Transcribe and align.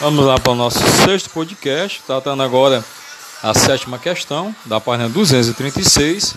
Vamos 0.00 0.24
lá 0.24 0.38
para 0.38 0.52
o 0.52 0.54
nosso 0.54 0.78
sexto 1.04 1.28
podcast, 1.30 2.00
tratando 2.06 2.40
agora 2.40 2.84
a 3.42 3.52
sétima 3.52 3.98
questão, 3.98 4.54
da 4.64 4.78
página 4.78 5.08
236, 5.08 6.36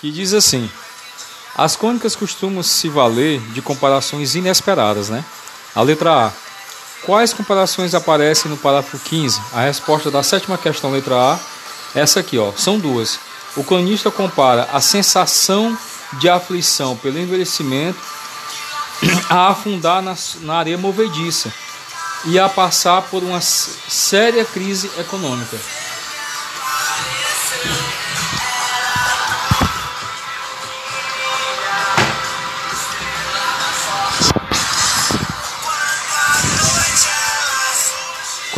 que 0.00 0.10
diz 0.10 0.34
assim: 0.34 0.68
As 1.56 1.76
crônicas 1.76 2.16
costumam 2.16 2.60
se 2.60 2.88
valer 2.88 3.40
de 3.52 3.62
comparações 3.62 4.34
inesperadas, 4.34 5.10
né? 5.10 5.24
A 5.76 5.82
letra 5.82 6.26
A. 6.26 6.32
Quais 7.06 7.32
comparações 7.32 7.94
aparecem 7.94 8.50
no 8.50 8.56
parágrafo 8.56 8.98
15? 8.98 9.40
A 9.52 9.60
resposta 9.60 10.10
da 10.10 10.24
sétima 10.24 10.58
questão, 10.58 10.90
letra 10.90 11.14
A, 11.14 11.38
essa 11.94 12.18
aqui, 12.18 12.36
ó, 12.36 12.50
são 12.56 12.80
duas. 12.80 13.20
O 13.56 13.62
cronista 13.62 14.10
compara 14.10 14.68
a 14.72 14.80
sensação 14.80 15.78
de 16.14 16.28
aflição 16.28 16.96
pelo 16.96 17.20
envelhecimento 17.20 18.00
a 19.30 19.50
afundar 19.50 20.02
na, 20.02 20.16
na 20.40 20.56
areia 20.56 20.76
movediça 20.76 21.52
e 22.24 22.38
a 22.38 22.48
passar 22.48 23.02
por 23.02 23.22
uma 23.22 23.40
séria 23.40 24.44
crise 24.44 24.90
econômica. 24.98 25.58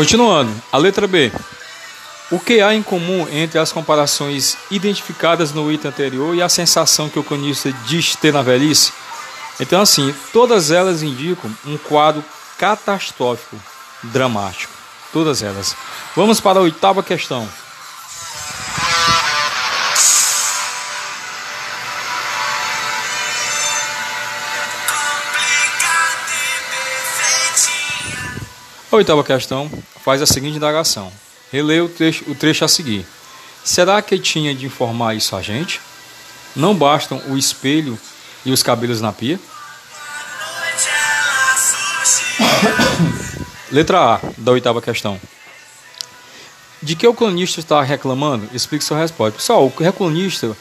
Continuando, 0.00 0.50
a 0.72 0.78
letra 0.78 1.06
B. 1.06 1.30
O 2.30 2.38
que 2.38 2.62
há 2.62 2.74
em 2.74 2.82
comum 2.82 3.26
entre 3.30 3.58
as 3.58 3.70
comparações 3.70 4.56
identificadas 4.70 5.52
no 5.52 5.70
item 5.70 5.90
anterior 5.90 6.34
e 6.34 6.40
a 6.40 6.48
sensação 6.48 7.08
que 7.08 7.18
o 7.18 7.24
cronista 7.24 7.70
diz 7.84 8.16
ter 8.16 8.32
na 8.32 8.40
velhice? 8.40 8.92
Então, 9.60 9.82
assim, 9.82 10.14
todas 10.32 10.70
elas 10.70 11.02
indicam 11.02 11.50
um 11.66 11.76
quadro 11.76 12.24
catastrófico, 12.60 13.56
dramático. 14.02 14.70
Todas 15.14 15.42
elas. 15.42 15.74
Vamos 16.14 16.42
para 16.42 16.58
a 16.58 16.62
oitava 16.62 17.02
questão. 17.02 17.48
A 28.92 28.96
oitava 28.96 29.24
questão 29.24 29.70
faz 30.04 30.20
a 30.20 30.26
seguinte 30.26 30.58
indagação. 30.58 31.10
Releia 31.50 31.82
o 31.82 31.88
trecho, 31.88 32.30
o 32.30 32.34
trecho 32.34 32.62
a 32.62 32.68
seguir. 32.68 33.06
Será 33.64 34.02
que 34.02 34.18
tinha 34.18 34.54
de 34.54 34.66
informar 34.66 35.14
isso 35.14 35.34
a 35.34 35.40
gente? 35.40 35.80
Não 36.54 36.74
bastam 36.74 37.22
o 37.28 37.38
espelho 37.38 37.98
e 38.44 38.52
os 38.52 38.62
cabelos 38.62 39.00
na 39.00 39.12
pia? 39.12 39.40
Letra 43.70 44.14
A 44.14 44.20
da 44.36 44.52
oitava 44.52 44.82
questão. 44.82 45.20
De 46.82 46.96
que 46.96 47.06
o 47.06 47.14
cronista 47.14 47.60
está 47.60 47.82
reclamando? 47.82 48.48
Explique 48.54 48.84
sua 48.84 48.98
resposta. 48.98 49.38
Pessoal, 49.38 49.64
o 49.66 49.82
reclamista 49.82 50.56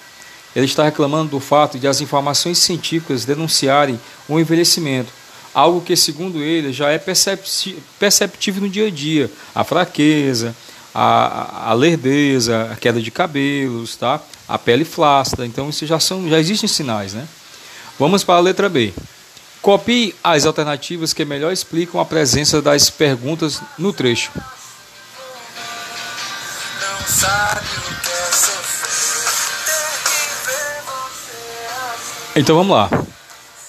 ele 0.55 0.65
está 0.65 0.83
reclamando 0.83 1.31
do 1.31 1.39
fato 1.39 1.77
de 1.79 1.87
as 1.87 2.01
informações 2.01 2.57
científicas 2.57 3.23
denunciarem 3.23 3.99
o 4.27 4.39
envelhecimento, 4.39 5.11
algo 5.53 5.81
que, 5.81 5.95
segundo 5.95 6.41
ele, 6.41 6.73
já 6.73 6.89
é 6.89 6.97
perceptível 7.99 8.61
no 8.61 8.69
dia 8.69 8.87
a 8.87 8.91
dia. 8.91 9.31
A 9.53 9.63
fraqueza, 9.63 10.55
a, 10.93 11.69
a 11.69 11.73
lerdeza, 11.73 12.69
a 12.71 12.75
queda 12.75 13.01
de 13.01 13.11
cabelos, 13.11 13.95
tá? 13.95 14.21
a 14.47 14.57
pele 14.57 14.83
flácida. 14.83 15.45
Então, 15.45 15.69
isso 15.69 15.85
já, 15.85 15.99
são, 15.99 16.27
já 16.27 16.39
existem 16.39 16.67
sinais. 16.67 17.13
Né? 17.13 17.27
Vamos 17.97 18.23
para 18.23 18.35
a 18.35 18.41
letra 18.41 18.67
B. 18.67 18.93
Copie 19.69 20.15
as 20.23 20.47
alternativas 20.47 21.13
que 21.13 21.23
melhor 21.23 21.53
explicam 21.53 22.01
a 22.01 22.05
presença 22.05 22.59
das 22.59 22.89
perguntas 22.89 23.61
no 23.77 23.93
trecho. 23.93 24.31
Então 32.35 32.55
vamos 32.55 32.75
lá. 32.75 32.89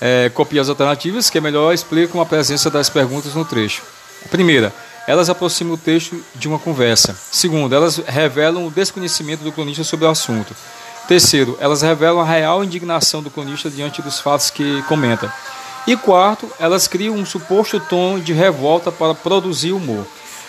É, 0.01 0.31
copie 0.31 0.59
as 0.59 0.71
alternativas 0.71 1.29
que 1.29 1.39
melhor 1.39 1.75
explicam 1.75 2.19
a 2.19 2.25
presença 2.25 2.71
das 2.71 2.89
perguntas 2.89 3.35
no 3.35 3.45
trecho. 3.45 3.83
Primeira, 4.31 4.73
elas 5.07 5.29
aproximam 5.29 5.75
o 5.75 5.77
texto 5.77 6.19
de 6.35 6.49
uma 6.49 6.59
conversa. 6.59 7.15
Segundo, 7.31 7.75
elas 7.75 7.99
revelam 7.99 8.67
o 8.67 8.71
desconhecimento 8.71 9.45
do 9.45 9.53
cronista 9.53 9.85
sobre 9.85 10.07
o 10.07 10.11
assunto. 10.11 10.57
Terceiro, 11.07 11.59
elas 11.61 11.83
revelam 11.83 12.21
a 12.21 12.25
real 12.25 12.65
indignação 12.65 13.23
do 13.23 13.31
cronista 13.31 13.69
diante 13.69 14.01
dos 14.01 14.19
fatos 14.19 14.49
que 14.49 14.83
comenta. 14.85 15.31
E 15.87 15.97
quarto, 15.97 16.51
elas 16.59 16.87
criam 16.87 17.15
um 17.15 17.25
suposto 17.25 17.81
tom 17.81 18.19
de 18.19 18.33
revolta 18.33 18.93
para 18.93 19.15
produzir 19.15 19.73
humor. 19.73 20.07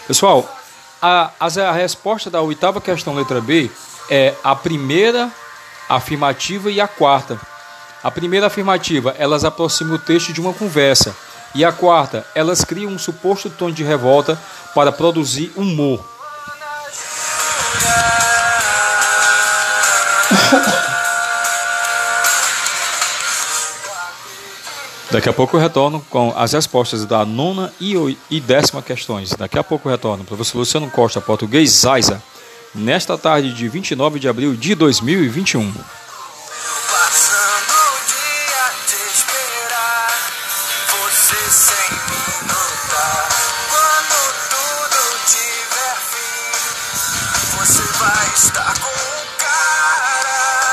Pessoal, 0.08 0.48
a, 1.02 1.32
a, 1.40 1.72
resposta 1.72 2.30
da 2.30 2.42
oitava 2.42 2.82
questão, 2.82 3.16
letra 3.16 3.40
B, 3.42 3.72
é 4.10 4.36
a 4.44 4.56
primeira 4.56 5.32
afirmativa 5.88 6.70
e 6.70 6.82
a 6.82 6.88
quarta. 6.88 7.40
A 8.04 8.12
primeira 8.12 8.48
afirmativa, 8.48 9.16
elas 9.18 9.46
aproximam 9.46 9.96
o 9.96 10.00
texto 10.00 10.34
de 10.34 10.42
uma 10.42 10.54
conversa. 10.54 11.16
E 11.54 11.64
a 11.66 11.72
quarta, 11.72 12.26
elas 12.34 12.64
criam 12.64 12.92
um 12.92 13.00
suposto 13.00 13.50
tom 13.50 13.72
de 13.72 13.84
revolta 13.84 14.40
para 14.74 14.92
produzir 14.92 15.52
humor. 15.56 16.04
Daqui 25.12 25.28
a 25.28 25.34
pouco 25.34 25.58
eu 25.58 25.62
retorno 25.62 26.00
com 26.10 26.34
as 26.38 26.54
respostas 26.54 27.06
da 27.06 27.26
nona 27.26 27.74
e 27.82 28.40
décima 28.40 28.82
questões. 28.82 29.32
Daqui 29.32 29.60
a 29.60 29.64
pouco 29.64 29.90
eu 29.90 29.92
retorno. 29.92 30.24
Professor 30.24 30.60
Luciano 30.60 30.90
Costa, 30.90 31.20
português 31.20 31.70
Zaiza, 31.70 32.24
nesta 32.74 33.18
tarde 33.18 33.54
de 33.54 33.68
29 33.68 34.22
de 34.22 34.30
abril 34.30 34.56
de 34.56 34.74
2021. 34.74 35.70
Passando 36.90 37.74
o 37.74 38.00
dia 38.08 38.72
de 38.88 38.96
esperar, 39.12 40.32
você 40.88 41.36
sem 41.50 41.92
me 41.92 41.98
notar. 41.98 42.11